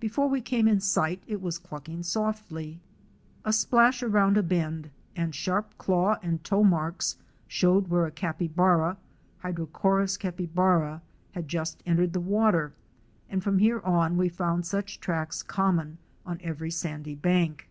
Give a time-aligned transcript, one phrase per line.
[0.00, 2.78] Before we came in sight it was clucking softly.
[3.42, 7.16] A splash around a bend, and sharp claw and toe marks
[7.48, 8.98] showed where a capybara
[9.42, 11.00] (Hydrochserus capybara)
[11.30, 12.74] had just entered the water,
[13.30, 15.96] and from here on we found such tracks common
[16.26, 17.70] on every sandy bank.